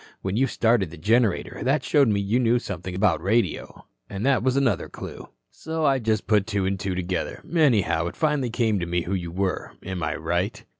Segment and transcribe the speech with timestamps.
[0.23, 4.41] When you started the generator that showed me you knew something about radio, an' that
[4.41, 5.29] was another clue.
[5.51, 7.43] "So I just put two an' two together.
[7.55, 9.73] Anyhow, it finally came to me who you were.
[9.85, 10.65] Am I right?"